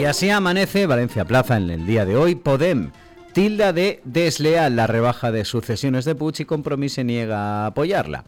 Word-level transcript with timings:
Y 0.00 0.06
así 0.06 0.30
amanece 0.30 0.86
Valencia 0.86 1.26
Plaza 1.26 1.58
en 1.58 1.68
el 1.68 1.84
día 1.86 2.06
de 2.06 2.16
hoy. 2.16 2.34
Podem 2.34 2.90
tilda 3.34 3.74
de 3.74 4.00
desleal 4.04 4.74
la 4.74 4.86
rebaja 4.86 5.30
de 5.30 5.44
sucesiones 5.44 6.06
de 6.06 6.14
Puig 6.14 6.40
y 6.40 6.46
Compromís 6.46 6.94
se 6.94 7.04
niega 7.04 7.36
a 7.38 7.66
apoyarla. 7.66 8.24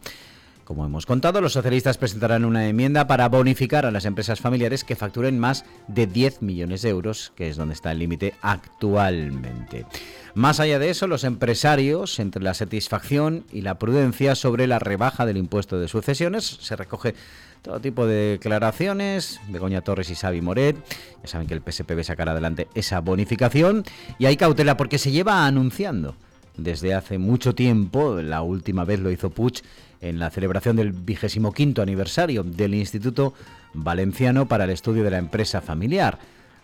Como 0.63 0.85
hemos 0.85 1.05
contado, 1.05 1.41
los 1.41 1.53
socialistas 1.53 1.97
presentarán 1.97 2.45
una 2.45 2.69
enmienda 2.69 3.05
para 3.05 3.27
bonificar 3.27 3.85
a 3.85 3.91
las 3.91 4.05
empresas 4.05 4.39
familiares 4.39 4.85
que 4.85 4.95
facturen 4.95 5.37
más 5.37 5.65
de 5.87 6.07
10 6.07 6.41
millones 6.41 6.81
de 6.81 6.89
euros, 6.89 7.33
que 7.35 7.49
es 7.49 7.57
donde 7.57 7.73
está 7.73 7.91
el 7.91 7.99
límite 7.99 8.33
actualmente. 8.41 9.85
Más 10.35 10.61
allá 10.61 10.79
de 10.79 10.89
eso, 10.89 11.07
los 11.07 11.25
empresarios, 11.25 12.17
entre 12.19 12.41
la 12.41 12.53
satisfacción 12.53 13.45
y 13.51 13.61
la 13.61 13.77
prudencia 13.77 14.35
sobre 14.35 14.65
la 14.67 14.79
rebaja 14.79 15.25
del 15.25 15.37
impuesto 15.37 15.79
de 15.79 15.89
sucesiones, 15.89 16.45
se 16.45 16.77
recoge 16.77 17.13
todo 17.61 17.81
tipo 17.81 18.07
de 18.07 18.31
declaraciones, 18.31 19.41
Begoña 19.49 19.81
Torres 19.81 20.09
y 20.09 20.15
Xavi 20.15 20.41
Moret. 20.41 20.77
Ya 21.21 21.27
saben 21.27 21.47
que 21.47 21.53
el 21.53 21.61
PSPB 21.61 22.03
sacará 22.03 22.31
adelante 22.31 22.67
esa 22.73 23.01
bonificación 23.01 23.83
y 24.17 24.25
hay 24.27 24.37
cautela 24.37 24.77
porque 24.77 24.97
se 24.97 25.11
lleva 25.11 25.45
anunciando 25.45 26.15
desde 26.57 26.93
hace 26.93 27.17
mucho 27.17 27.55
tiempo, 27.55 28.21
la 28.21 28.41
última 28.41 28.85
vez 28.85 28.99
lo 28.99 29.11
hizo 29.11 29.29
Puig 29.29 29.61
en 30.01 30.19
la 30.19 30.29
celebración 30.29 30.75
del 30.75 30.91
vigésimo 30.91 31.51
quinto 31.51 31.81
aniversario 31.81 32.43
del 32.43 32.75
Instituto 32.75 33.33
Valenciano 33.73 34.47
para 34.47 34.65
el 34.65 34.69
Estudio 34.69 35.03
de 35.03 35.11
la 35.11 35.17
Empresa 35.17 35.61
Familiar. 35.61 36.19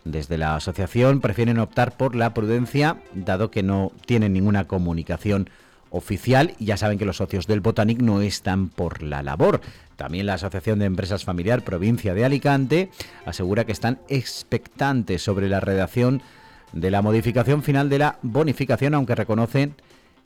Desde 0.05 0.38
la 0.38 0.55
asociación 0.55 1.21
prefieren 1.21 1.59
optar 1.59 1.97
por 1.97 2.16
la 2.16 2.33
prudencia, 2.33 2.97
dado 3.13 3.52
que 3.52 3.63
no 3.63 3.91
tienen 4.05 4.33
ninguna 4.33 4.67
comunicación 4.67 5.49
oficial 5.91 6.53
ya 6.59 6.77
saben 6.77 6.97
que 6.97 7.05
los 7.05 7.17
socios 7.17 7.47
del 7.47 7.61
Botanic 7.61 8.02
no 8.02 8.21
están 8.21 8.69
por 8.69 9.02
la 9.02 9.23
labor. 9.23 9.61
También 9.95 10.25
la 10.25 10.36
Asociación 10.36 10.80
de 10.80 10.86
Empresas 10.86 11.25
Familiar 11.25 11.64
Provincia 11.64 12.14
de 12.14 12.25
Alicante 12.25 12.89
asegura 13.25 13.66
que 13.66 13.71
están 13.71 13.99
expectantes 14.08 15.21
sobre 15.21 15.49
la 15.49 15.59
redacción 15.59 16.21
de 16.73 16.92
la 16.92 17.02
modificación 17.02 17.64
final 17.64 17.89
de 17.89 18.00
la 18.00 18.20
bonificación, 18.22 18.94
aunque 18.94 19.16
reconocen 19.16 19.75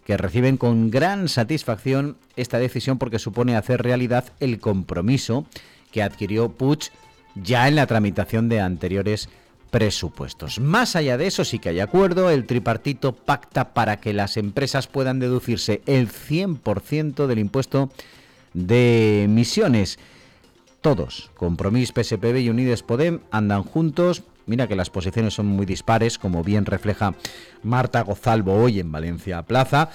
que 0.06 0.18
reciben 0.18 0.58
con 0.58 0.92
gran 0.92 1.30
satisfacción 1.30 2.18
esta 2.36 2.60
decisión 2.60 2.98
porque 2.98 3.20
supone 3.20 3.56
hacer 3.56 3.82
realidad 3.82 4.26
el 4.40 4.60
compromiso 4.60 5.46
que 5.92 6.04
adquirió 6.04 6.50
Puig 6.50 6.92
ya 7.36 7.68
en 7.68 7.76
la 7.76 7.88
tramitación 7.88 8.50
de 8.50 8.60
anteriores 8.60 9.30
presupuestos. 9.72 10.60
Más 10.60 10.96
allá 10.96 11.18
de 11.18 11.26
eso, 11.26 11.44
sí 11.46 11.58
que 11.58 11.70
hay 11.70 11.80
acuerdo, 11.80 12.30
el 12.30 12.46
tripartito 12.46 13.14
pacta 13.14 13.74
para 13.74 14.00
que 14.00 14.14
las 14.14 14.38
empresas 14.38 14.88
puedan 14.88 15.20
deducirse 15.20 15.82
el 15.88 16.10
100% 16.10 17.26
del 17.26 17.40
impuesto 17.40 17.90
de 18.54 19.24
emisiones. 19.24 19.98
Todos, 20.82 21.32
Compromís, 21.36 21.92
PSPB 21.92 22.38
y 22.38 22.50
Unides 22.50 22.84
Podem, 22.84 23.22
andan 23.32 23.64
juntos. 23.64 24.24
Mira 24.46 24.68
que 24.68 24.76
las 24.76 24.90
posiciones 24.90 25.34
son 25.34 25.48
muy 25.48 25.66
dispares, 25.66 26.18
como 26.18 26.44
bien 26.44 26.66
refleja 26.66 27.14
Marta 27.64 28.02
Gozalvo 28.02 28.54
hoy 28.56 28.80
en 28.80 28.92
Valencia 28.92 29.44
Plaza. 29.44 29.90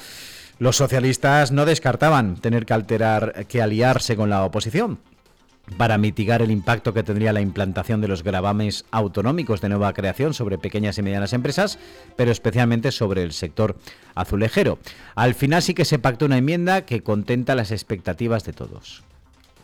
Los 0.58 0.76
socialistas 0.76 1.52
no 1.52 1.66
descartaban 1.66 2.36
tener 2.36 2.66
que 2.66 2.74
alterar, 2.74 3.46
que 3.46 3.62
aliarse 3.62 4.16
con 4.16 4.30
la 4.30 4.44
oposición 4.44 4.98
para 5.76 5.98
mitigar 5.98 6.42
el 6.42 6.50
impacto 6.50 6.94
que 6.94 7.02
tendría 7.02 7.32
la 7.32 7.40
implantación 7.40 8.00
de 8.00 8.08
los 8.08 8.22
gravames 8.22 8.84
autonómicos 8.90 9.60
de 9.60 9.68
nueva 9.68 9.92
creación 9.92 10.34
sobre 10.34 10.58
pequeñas 10.58 10.98
y 10.98 11.02
medianas 11.02 11.32
empresas, 11.32 11.78
pero 12.16 12.30
especialmente 12.30 12.90
sobre 12.92 13.22
el 13.22 13.32
sector 13.32 13.76
azulejero. 14.14 14.78
Al 15.14 15.34
final 15.34 15.62
sí 15.62 15.74
que 15.74 15.84
se 15.84 15.98
pactó 15.98 16.26
una 16.26 16.38
enmienda 16.38 16.82
que 16.86 17.02
contenta 17.02 17.54
las 17.54 17.70
expectativas 17.70 18.44
de 18.44 18.52
todos. 18.52 19.04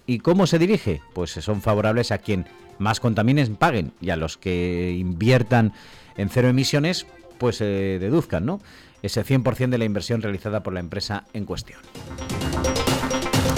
¿Y 0.07 0.19
cómo 0.19 0.47
se 0.47 0.59
dirige? 0.59 1.01
Pues 1.13 1.31
son 1.31 1.63
favorables 1.63 2.13
a 2.13 2.19
quien 2.19 2.47
más 2.79 3.01
contaminen 3.01 3.57
paguen 3.57 3.93
y 4.01 4.11
a 4.11 4.17
los 4.17 4.37
que 4.37 4.95
inviertan 4.99 5.73
en 6.17 6.29
cero 6.29 6.49
emisiones 6.49 7.07
pues 7.39 7.57
se 7.57 7.65
deduzcan, 7.65 8.47
¿no? 8.47 8.61
Ese 9.03 9.25
100% 9.25 9.71
de 9.71 9.79
la 9.79 9.85
inversión 9.85 10.23
realizada 10.23 10.63
por 10.63 10.73
la 10.73 10.81
empresa 10.81 11.25
en 11.33 11.45
cuestión. 11.45 11.81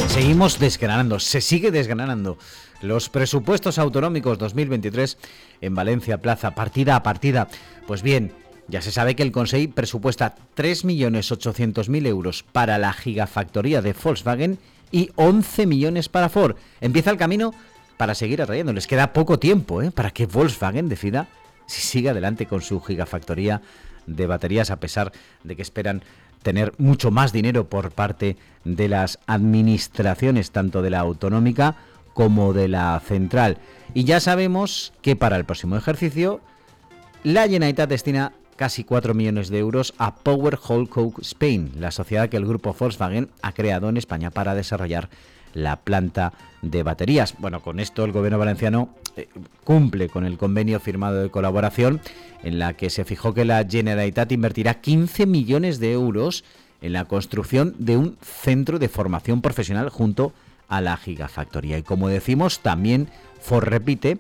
Seguimos 0.09 0.59
desgranando, 0.59 1.21
se 1.21 1.41
sigue 1.41 1.71
desgranando 1.71 2.39
los 2.81 3.09
presupuestos 3.09 3.79
autonómicos 3.79 4.39
2023 4.39 5.19
en 5.61 5.75
Valencia 5.75 6.23
Plaza, 6.23 6.55
partida 6.55 6.97
a 6.97 7.03
partida. 7.03 7.49
Pues 7.87 8.03
bien, 8.03 8.33
ya 8.69 8.81
se 8.83 8.93
sabe 8.93 9.15
que 9.15 9.23
el 9.23 9.31
Consejo 9.31 9.73
presupuesta 9.73 10.35
3.800.000 10.57 12.07
euros 12.07 12.45
para 12.45 12.79
la 12.79 12.93
gigafactoría 12.93 13.83
de 13.83 13.93
Volkswagen 13.93 14.59
y 14.91 15.11
11 15.17 15.67
millones 15.67 16.09
para 16.09 16.29
Ford. 16.29 16.57
Empieza 16.81 17.11
el 17.11 17.17
camino 17.17 17.53
para 17.97 18.15
seguir 18.15 18.43
atrayendo. 18.43 18.73
Les 18.73 18.87
queda 18.87 19.13
poco 19.13 19.39
tiempo 19.39 19.83
¿eh? 19.83 19.91
para 19.91 20.11
que 20.11 20.27
Volkswagen 20.27 20.89
decida 20.89 21.29
si 21.67 21.83
sigue 21.83 22.11
adelante 22.11 22.47
con 22.47 22.63
su 22.63 22.81
gigafactoría 22.81 23.63
de 24.07 24.27
baterías, 24.27 24.71
a 24.71 24.77
pesar 24.77 25.13
de 25.43 25.57
que 25.57 25.63
esperan 25.63 26.03
tener 26.43 26.73
mucho 26.79 27.11
más 27.11 27.33
dinero 27.33 27.69
por 27.69 27.91
parte 27.91 28.37
de 28.65 28.89
las 28.89 29.19
administraciones, 29.27 30.53
tanto 30.53 30.81
de 30.81 30.91
la 30.91 31.01
autonómica 31.01 31.77
como 32.15 32.53
de 32.53 32.69
la 32.69 33.01
central. 33.01 33.59
Y 33.95 34.05
ya 34.05 34.21
sabemos 34.21 34.93
que 35.03 35.17
para 35.17 35.37
el 35.37 35.45
próximo 35.45 35.77
ejercicio, 35.77 36.41
la 37.25 37.43
Generalitat 37.43 37.91
destina 37.91 38.33
casi 38.57 38.85
4 38.85 39.15
millones 39.15 39.49
de 39.49 39.59
euros 39.59 39.95
a 39.99 40.15
Power 40.17 40.59
Holdco 40.67 41.13
Spain, 41.21 41.73
la 41.79 41.91
sociedad 41.91 42.29
que 42.29 42.37
el 42.37 42.47
grupo 42.47 42.75
Volkswagen 42.79 43.29
ha 43.43 43.53
creado 43.53 43.89
en 43.89 43.97
España 43.97 44.31
para 44.31 44.55
desarrollar 44.55 45.09
la 45.55 45.77
planta 45.77 46.33
de 46.63 46.83
baterías. 46.83 47.35
Bueno, 47.39 47.61
con 47.61 47.81
esto 47.81 48.05
el 48.05 48.13
gobierno 48.13 48.39
valenciano 48.39 48.91
eh, 49.17 49.29
cumple 49.65 50.09
con 50.09 50.27
el 50.27 50.37
convenio 50.37 50.81
firmado 50.81 51.23
de 51.23 51.31
colaboración 51.31 52.01
en 52.43 52.59
la 52.59 52.75
que 52.75 52.91
se 52.91 53.05
fijó 53.05 53.33
que 53.33 53.45
la 53.45 53.65
Generalitat 53.69 54.31
invertirá 54.33 54.75
15 54.81 55.27
millones 55.27 55.79
de 55.79 55.93
euros 55.93 56.45
en 56.83 56.93
la 56.93 57.07
construcción 57.07 57.75
de 57.79 57.97
un 57.97 58.17
centro 58.21 58.79
de 58.79 58.89
formación 58.89 59.41
profesional 59.41 59.89
junto 59.89 60.33
a 60.69 60.81
la 60.81 60.97
Gigafactoría. 60.97 61.79
Y 61.79 61.83
como 61.83 62.09
decimos, 62.09 62.61
también 62.61 63.09
Ford 63.41 63.65
repite 63.65 64.19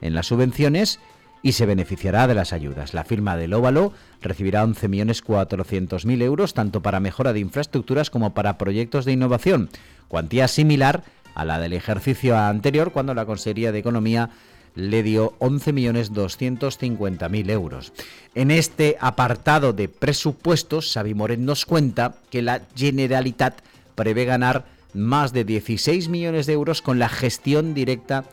en 0.00 0.14
las 0.14 0.26
subvenciones 0.26 1.00
y 1.42 1.52
se 1.52 1.66
beneficiará 1.66 2.26
de 2.26 2.34
las 2.34 2.52
ayudas. 2.52 2.94
La 2.94 3.04
firma 3.04 3.36
del 3.36 3.54
Óvalo 3.54 3.92
recibirá 4.20 4.64
11.400.000 4.64 6.22
euros 6.22 6.54
tanto 6.54 6.82
para 6.82 6.98
mejora 7.00 7.32
de 7.32 7.40
infraestructuras 7.40 8.10
como 8.10 8.34
para 8.34 8.58
proyectos 8.58 9.04
de 9.04 9.12
innovación, 9.12 9.68
cuantía 10.08 10.48
similar 10.48 11.04
a 11.34 11.44
la 11.44 11.60
del 11.60 11.72
ejercicio 11.72 12.36
anterior 12.36 12.92
cuando 12.92 13.14
la 13.14 13.26
Consejería 13.26 13.72
de 13.72 13.78
Economía 13.78 14.30
le 14.74 15.02
dio 15.02 15.34
11.250.000 15.40 17.50
euros. 17.50 17.92
En 18.34 18.50
este 18.50 18.96
apartado 19.00 19.72
de 19.72 19.88
presupuestos, 19.88 20.92
Xavi 20.92 21.14
Moret 21.14 21.40
nos 21.40 21.64
cuenta 21.66 22.16
que 22.30 22.42
la 22.42 22.62
Generalitat 22.76 23.60
prevé 23.94 24.24
ganar 24.24 24.66
más 24.94 25.32
de 25.32 25.44
16 25.44 26.08
millones 26.08 26.46
de 26.46 26.52
euros 26.52 26.82
con 26.82 26.98
la 26.98 27.08
gestión 27.08 27.74
directa 27.74 28.24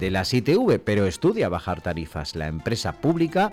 las 0.00 0.32
ITV, 0.34 0.78
pero 0.84 1.06
estudia 1.06 1.48
bajar 1.48 1.80
tarifas. 1.80 2.34
La 2.34 2.48
empresa 2.48 2.92
pública 2.92 3.52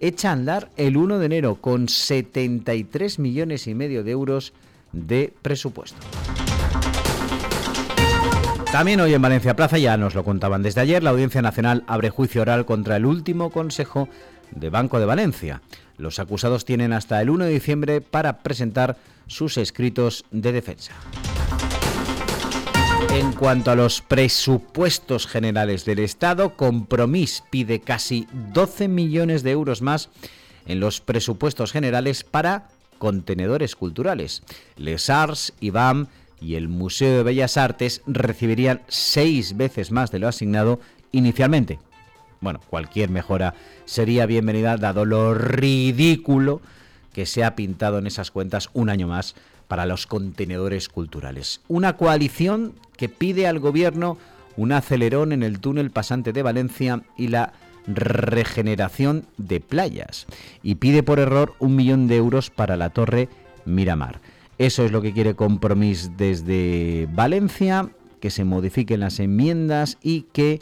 echa 0.00 0.30
a 0.30 0.32
andar 0.32 0.70
el 0.76 0.96
1 0.96 1.18
de 1.18 1.26
enero 1.26 1.56
con 1.56 1.88
73 1.88 3.18
millones 3.18 3.66
y 3.66 3.74
medio 3.74 4.02
de 4.02 4.10
euros 4.10 4.52
de 4.92 5.32
presupuesto. 5.42 5.98
También 8.70 9.00
hoy 9.00 9.14
en 9.14 9.22
Valencia 9.22 9.54
Plaza, 9.54 9.78
ya 9.78 9.96
nos 9.96 10.16
lo 10.16 10.24
contaban 10.24 10.62
desde 10.62 10.80
ayer, 10.80 11.02
la 11.02 11.10
Audiencia 11.10 11.42
Nacional 11.42 11.84
abre 11.86 12.10
juicio 12.10 12.42
oral 12.42 12.66
contra 12.66 12.96
el 12.96 13.06
último 13.06 13.50
Consejo 13.50 14.08
de 14.50 14.68
Banco 14.68 14.98
de 14.98 15.06
Valencia. 15.06 15.62
Los 15.96 16.18
acusados 16.18 16.64
tienen 16.64 16.92
hasta 16.92 17.22
el 17.22 17.30
1 17.30 17.44
de 17.44 17.52
diciembre 17.52 18.00
para 18.00 18.38
presentar 18.38 18.96
sus 19.28 19.58
escritos 19.58 20.24
de 20.32 20.50
defensa. 20.50 20.92
En 23.14 23.30
cuanto 23.30 23.70
a 23.70 23.76
los 23.76 24.00
presupuestos 24.00 25.28
generales 25.28 25.84
del 25.84 26.00
Estado, 26.00 26.56
Compromís 26.56 27.44
pide 27.48 27.78
casi 27.78 28.26
12 28.52 28.88
millones 28.88 29.44
de 29.44 29.52
euros 29.52 29.82
más 29.82 30.10
en 30.66 30.80
los 30.80 31.00
presupuestos 31.00 31.70
generales 31.70 32.24
para 32.24 32.70
contenedores 32.98 33.76
culturales. 33.76 34.42
Les 34.76 35.10
Arts, 35.10 35.52
IBAM 35.60 36.08
y 36.40 36.56
el 36.56 36.66
Museo 36.66 37.18
de 37.18 37.22
Bellas 37.22 37.56
Artes 37.56 38.02
recibirían 38.08 38.82
seis 38.88 39.56
veces 39.56 39.92
más 39.92 40.10
de 40.10 40.18
lo 40.18 40.26
asignado 40.26 40.80
inicialmente. 41.12 41.78
Bueno, 42.40 42.60
cualquier 42.68 43.10
mejora 43.10 43.54
sería 43.84 44.26
bienvenida 44.26 44.76
dado 44.76 45.04
lo 45.04 45.34
ridículo 45.34 46.60
que 47.12 47.26
se 47.26 47.44
ha 47.44 47.54
pintado 47.54 47.98
en 47.98 48.08
esas 48.08 48.32
cuentas 48.32 48.70
un 48.72 48.90
año 48.90 49.06
más 49.06 49.36
para 49.68 49.86
los 49.86 50.06
contenedores 50.06 50.88
culturales. 50.88 51.60
Una 51.68 51.96
coalición 51.96 52.74
que 52.96 53.08
pide 53.08 53.46
al 53.46 53.58
gobierno 53.58 54.18
un 54.56 54.72
acelerón 54.72 55.32
en 55.32 55.42
el 55.42 55.60
túnel 55.60 55.90
pasante 55.90 56.32
de 56.32 56.42
Valencia 56.42 57.02
y 57.16 57.28
la 57.28 57.52
regeneración 57.86 59.26
de 59.36 59.60
playas. 59.60 60.26
Y 60.62 60.76
pide 60.76 61.02
por 61.02 61.18
error 61.18 61.54
un 61.58 61.76
millón 61.76 62.06
de 62.08 62.16
euros 62.16 62.50
para 62.50 62.76
la 62.76 62.90
torre 62.90 63.28
Miramar. 63.64 64.20
Eso 64.58 64.84
es 64.84 64.92
lo 64.92 65.02
que 65.02 65.12
quiere 65.12 65.34
Compromís 65.34 66.16
desde 66.16 67.08
Valencia, 67.12 67.90
que 68.20 68.30
se 68.30 68.44
modifiquen 68.44 69.00
las 69.00 69.18
enmiendas 69.18 69.98
y 70.02 70.22
que 70.32 70.60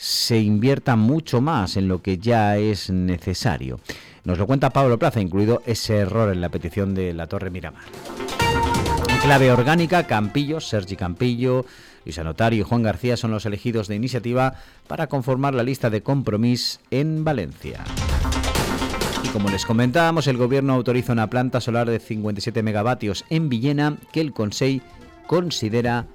se 0.00 0.40
invierta 0.40 0.96
mucho 0.96 1.42
más 1.42 1.76
en 1.76 1.86
lo 1.86 2.00
que 2.00 2.16
ya 2.16 2.56
es 2.56 2.88
necesario. 2.88 3.80
Nos 4.24 4.38
lo 4.38 4.46
cuenta 4.46 4.70
Pablo 4.70 4.98
Plaza, 4.98 5.20
incluido 5.20 5.62
ese 5.66 5.98
error 5.98 6.32
en 6.32 6.40
la 6.40 6.48
petición 6.48 6.94
de 6.94 7.12
la 7.12 7.26
Torre 7.26 7.50
Miramar. 7.50 7.82
clave 9.20 9.52
orgánica, 9.52 10.06
Campillo, 10.06 10.58
Sergi 10.60 10.96
Campillo, 10.96 11.66
Luis 12.06 12.18
Anotario 12.18 12.60
y 12.60 12.66
Juan 12.66 12.82
García 12.82 13.18
son 13.18 13.30
los 13.30 13.44
elegidos 13.44 13.88
de 13.88 13.96
iniciativa 13.96 14.54
para 14.86 15.08
conformar 15.08 15.54
la 15.54 15.62
lista 15.62 15.90
de 15.90 16.02
compromiso 16.02 16.80
en 16.90 17.22
Valencia. 17.22 17.84
Y 19.22 19.28
como 19.28 19.50
les 19.50 19.66
comentábamos, 19.66 20.26
el 20.28 20.38
gobierno 20.38 20.72
autoriza 20.72 21.12
una 21.12 21.28
planta 21.28 21.60
solar 21.60 21.90
de 21.90 22.00
57 22.00 22.62
megavatios 22.62 23.26
en 23.28 23.50
Villena 23.50 23.98
que 24.14 24.22
el 24.22 24.32
Consejo 24.32 24.82
considera 25.26 26.06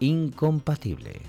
incompatible. 0.00 1.20